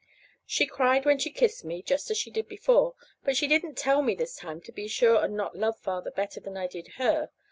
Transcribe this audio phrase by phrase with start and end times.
[0.47, 4.01] She cried when she kissed me just as she did before; but she didn't tell
[4.01, 7.29] me this time to be sure and not love Father better than I did her.